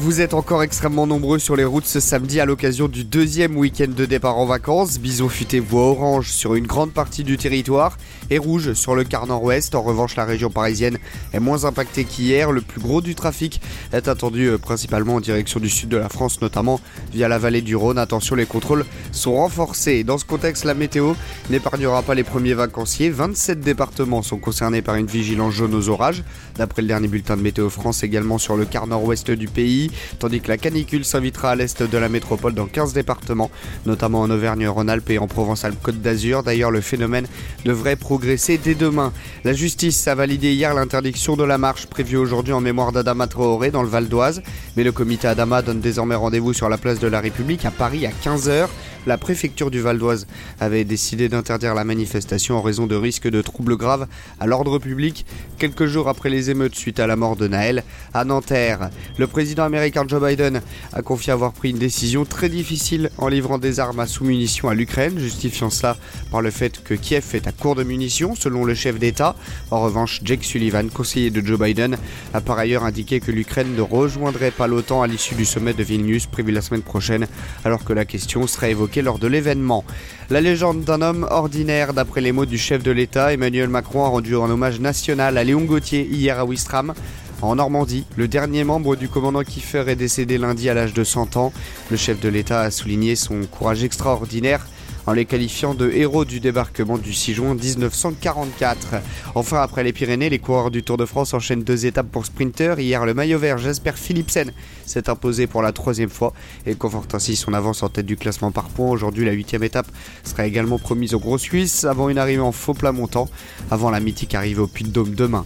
Vous 0.00 0.20
êtes 0.20 0.32
encore 0.32 0.62
extrêmement 0.62 1.08
nombreux 1.08 1.40
sur 1.40 1.56
les 1.56 1.64
routes 1.64 1.84
ce 1.84 1.98
samedi 1.98 2.38
à 2.38 2.44
l'occasion 2.44 2.86
du 2.86 3.02
deuxième 3.02 3.56
week-end 3.56 3.88
de 3.88 4.06
départ 4.06 4.38
en 4.38 4.46
vacances. 4.46 5.00
Bison 5.00 5.28
futé 5.28 5.58
voie 5.58 5.82
orange 5.82 6.30
sur 6.30 6.54
une 6.54 6.68
grande 6.68 6.92
partie 6.92 7.24
du 7.24 7.36
territoire 7.36 7.98
et 8.30 8.38
rouge 8.38 8.74
sur 8.74 8.94
le 8.94 9.02
quart 9.02 9.26
nord-ouest. 9.26 9.74
En 9.74 9.82
revanche, 9.82 10.14
la 10.14 10.24
région 10.24 10.50
parisienne 10.50 10.98
est 11.32 11.40
moins 11.40 11.64
impactée 11.64 12.04
qu'hier. 12.04 12.52
Le 12.52 12.60
plus 12.60 12.80
gros 12.80 13.00
du 13.00 13.16
trafic 13.16 13.60
est 13.92 14.06
attendu 14.06 14.46
euh, 14.46 14.56
principalement 14.56 15.16
en 15.16 15.20
direction 15.20 15.58
du 15.58 15.68
sud 15.68 15.88
de 15.88 15.96
la 15.96 16.08
France, 16.08 16.40
notamment 16.40 16.80
via 17.12 17.26
la 17.26 17.38
vallée 17.38 17.60
du 17.60 17.74
Rhône. 17.74 17.98
Attention, 17.98 18.36
les 18.36 18.46
contrôles 18.46 18.84
sont 19.10 19.34
renforcés. 19.34 20.04
Dans 20.04 20.16
ce 20.16 20.24
contexte, 20.24 20.64
la 20.64 20.74
météo 20.74 21.14
n'épargnera 21.50 22.02
pas 22.02 22.14
les 22.14 22.24
premiers 22.24 22.54
vacanciers. 22.54 23.10
27 23.10 23.58
départements 23.58 24.22
sont 24.22 24.38
concernés 24.38 24.80
par 24.80 24.94
une 24.94 25.06
vigilance 25.06 25.54
jaune 25.54 25.74
aux 25.74 25.88
orages. 25.88 26.22
D'après 26.54 26.82
le 26.82 26.88
dernier 26.88 27.08
bulletin 27.08 27.36
de 27.36 27.42
Météo 27.42 27.68
France, 27.68 28.04
également 28.04 28.38
sur 28.38 28.56
le 28.56 28.64
quart 28.64 28.86
nord-ouest 28.86 29.32
du 29.32 29.48
pays 29.48 29.87
tandis 30.18 30.40
que 30.40 30.48
la 30.48 30.58
canicule 30.58 31.04
s'invitera 31.04 31.50
à 31.50 31.54
l'est 31.54 31.82
de 31.82 31.98
la 31.98 32.08
métropole 32.08 32.54
dans 32.54 32.66
15 32.66 32.92
départements, 32.92 33.50
notamment 33.86 34.20
en 34.20 34.30
Auvergne-Rhône-Alpes 34.30 35.10
et 35.10 35.18
en 35.18 35.26
Provence-Alpes-Côte 35.26 36.00
d'Azur. 36.00 36.42
D'ailleurs, 36.42 36.70
le 36.70 36.80
phénomène 36.80 37.26
devrait 37.64 37.96
progresser 37.96 38.58
dès 38.58 38.74
demain. 38.74 39.12
La 39.44 39.52
justice 39.52 40.06
a 40.08 40.14
validé 40.14 40.52
hier 40.52 40.74
l'interdiction 40.74 41.36
de 41.36 41.44
la 41.44 41.58
marche 41.58 41.86
prévue 41.86 42.16
aujourd'hui 42.16 42.52
en 42.52 42.60
mémoire 42.60 42.92
d'Adama 42.92 43.26
Traoré 43.26 43.70
dans 43.70 43.82
le 43.82 43.88
Val 43.88 44.08
d'Oise, 44.08 44.42
mais 44.76 44.84
le 44.84 44.92
comité 44.92 45.28
Adama 45.28 45.62
donne 45.62 45.80
désormais 45.80 46.14
rendez-vous 46.14 46.52
sur 46.52 46.68
la 46.68 46.78
place 46.78 46.98
de 46.98 47.08
la 47.08 47.20
République 47.20 47.64
à 47.64 47.70
Paris 47.70 48.06
à 48.06 48.10
15h. 48.10 48.68
La 49.08 49.16
préfecture 49.16 49.70
du 49.70 49.80
Val 49.80 49.96
d'Oise 49.96 50.26
avait 50.60 50.84
décidé 50.84 51.30
d'interdire 51.30 51.74
la 51.74 51.82
manifestation 51.82 52.58
en 52.58 52.60
raison 52.60 52.86
de 52.86 52.94
risques 52.94 53.26
de 53.26 53.40
troubles 53.40 53.78
graves 53.78 54.06
à 54.38 54.46
l'ordre 54.46 54.78
public 54.78 55.24
quelques 55.56 55.86
jours 55.86 56.10
après 56.10 56.28
les 56.28 56.50
émeutes 56.50 56.74
suite 56.74 57.00
à 57.00 57.06
la 57.06 57.16
mort 57.16 57.34
de 57.34 57.48
Naël 57.48 57.84
à 58.12 58.26
Nanterre. 58.26 58.90
Le 59.16 59.26
président 59.26 59.64
américain 59.64 60.04
Joe 60.06 60.22
Biden 60.22 60.60
a 60.92 61.00
confié 61.00 61.32
avoir 61.32 61.52
pris 61.52 61.70
une 61.70 61.78
décision 61.78 62.26
très 62.26 62.50
difficile 62.50 63.08
en 63.16 63.28
livrant 63.28 63.56
des 63.56 63.80
armes 63.80 63.98
à 63.98 64.06
sous-munitions 64.06 64.68
à 64.68 64.74
l'Ukraine, 64.74 65.18
justifiant 65.18 65.70
cela 65.70 65.96
par 66.30 66.42
le 66.42 66.50
fait 66.50 66.84
que 66.84 66.92
Kiev 66.92 67.24
est 67.32 67.46
à 67.46 67.52
court 67.52 67.76
de 67.76 67.84
munitions, 67.84 68.34
selon 68.34 68.66
le 68.66 68.74
chef 68.74 68.98
d'État. 68.98 69.36
En 69.70 69.80
revanche, 69.80 70.20
Jake 70.22 70.44
Sullivan, 70.44 70.90
conseiller 70.90 71.30
de 71.30 71.40
Joe 71.40 71.58
Biden, 71.58 71.96
a 72.34 72.42
par 72.42 72.58
ailleurs 72.58 72.84
indiqué 72.84 73.20
que 73.20 73.32
l'Ukraine 73.32 73.74
ne 73.74 73.80
rejoindrait 73.80 74.50
pas 74.50 74.66
l'OTAN 74.66 75.00
à 75.00 75.06
l'issue 75.06 75.34
du 75.34 75.46
sommet 75.46 75.72
de 75.72 75.82
Vilnius 75.82 76.26
prévu 76.26 76.52
la 76.52 76.60
semaine 76.60 76.82
prochaine, 76.82 77.26
alors 77.64 77.84
que 77.84 77.94
la 77.94 78.04
question 78.04 78.46
sera 78.46 78.68
évoquée 78.68 78.97
lors 79.02 79.18
de 79.18 79.26
l'événement. 79.26 79.84
La 80.30 80.40
légende 80.40 80.84
d'un 80.84 81.02
homme 81.02 81.26
ordinaire, 81.30 81.94
d'après 81.94 82.20
les 82.20 82.32
mots 82.32 82.46
du 82.46 82.58
chef 82.58 82.82
de 82.82 82.90
l'État, 82.90 83.32
Emmanuel 83.32 83.68
Macron 83.68 84.04
a 84.04 84.08
rendu 84.08 84.36
un 84.36 84.50
hommage 84.50 84.80
national 84.80 85.38
à 85.38 85.44
Léon 85.44 85.62
Gauthier 85.62 86.06
hier 86.10 86.38
à 86.38 86.44
Wistram. 86.44 86.94
En 87.40 87.54
Normandie, 87.54 88.04
le 88.16 88.26
dernier 88.26 88.64
membre 88.64 88.96
du 88.96 89.08
commandant 89.08 89.42
Kiefer 89.42 89.84
est 89.86 89.96
décédé 89.96 90.38
lundi 90.38 90.68
à 90.68 90.74
l'âge 90.74 90.92
de 90.92 91.04
100 91.04 91.36
ans. 91.36 91.52
Le 91.90 91.96
chef 91.96 92.20
de 92.20 92.28
l'État 92.28 92.62
a 92.62 92.70
souligné 92.70 93.14
son 93.14 93.42
courage 93.44 93.84
extraordinaire 93.84 94.66
en 95.08 95.14
les 95.14 95.24
qualifiant 95.24 95.72
de 95.72 95.90
héros 95.90 96.26
du 96.26 96.38
débarquement 96.38 96.98
du 96.98 97.14
6 97.14 97.32
juin 97.32 97.54
1944. 97.54 98.96
Enfin, 99.34 99.62
après 99.62 99.82
les 99.82 99.94
Pyrénées, 99.94 100.28
les 100.28 100.38
coureurs 100.38 100.70
du 100.70 100.82
Tour 100.82 100.98
de 100.98 101.06
France 101.06 101.32
enchaînent 101.32 101.62
deux 101.62 101.86
étapes 101.86 102.08
pour 102.12 102.26
sprinter. 102.26 102.78
Hier, 102.78 103.06
le 103.06 103.14
maillot 103.14 103.38
vert 103.38 103.56
Jasper 103.56 103.92
Philipsen 103.94 104.52
s'est 104.84 105.08
imposé 105.08 105.46
pour 105.46 105.62
la 105.62 105.72
troisième 105.72 106.10
fois 106.10 106.34
et 106.66 106.74
conforte 106.74 107.14
ainsi 107.14 107.36
son 107.36 107.54
avance 107.54 107.82
en 107.82 107.88
tête 107.88 108.04
du 108.04 108.18
classement 108.18 108.52
par 108.52 108.68
points. 108.68 108.90
Aujourd'hui, 108.90 109.24
la 109.24 109.32
huitième 109.32 109.62
étape 109.62 109.86
sera 110.24 110.46
également 110.46 110.78
promise 110.78 111.14
au 111.14 111.20
Gros 111.20 111.38
Suisse 111.38 111.84
avant 111.84 112.10
une 112.10 112.18
arrivée 112.18 112.42
en 112.42 112.52
faux 112.52 112.74
plat 112.74 112.92
montant, 112.92 113.30
avant 113.70 113.90
la 113.90 114.00
mythique 114.00 114.34
arrivée 114.34 114.60
au 114.60 114.66
Puy-de-Dôme 114.66 115.14
demain. 115.14 115.42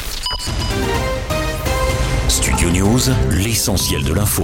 Studio 2.27 2.69
News, 2.69 3.01
l'essentiel 3.31 4.03
de 4.03 4.13
l'info. 4.13 4.43